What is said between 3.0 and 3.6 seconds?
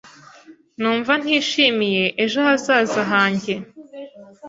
hanjye.